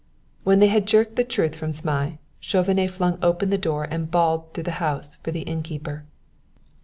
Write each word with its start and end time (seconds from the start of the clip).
When 0.43 0.57
they 0.57 0.65
had 0.69 0.87
jerked 0.87 1.15
the 1.15 1.23
truth 1.23 1.53
from 1.55 1.73
Zmai, 1.73 2.17
Chauvenet 2.39 2.89
flung 2.89 3.19
open 3.21 3.51
the 3.51 3.55
door 3.59 3.83
and 3.83 4.09
bawled 4.09 4.51
through 4.55 4.63
the 4.63 4.71
house 4.81 5.17
for 5.17 5.29
the 5.29 5.41
innkeeper. 5.43 6.05